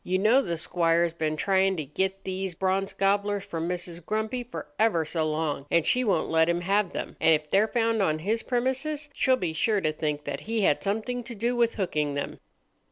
[0.03, 4.03] You know, the squire's been trying to get these Bronze Gobblers from Mrs.
[4.03, 7.67] Grumpy for ever so long, and she won't let him have them; and if they're
[7.67, 11.55] found on his premises, she'll be sure to think that he had something to do
[11.55, 12.39] with hooking them."